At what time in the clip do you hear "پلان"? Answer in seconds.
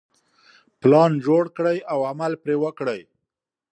0.79-1.11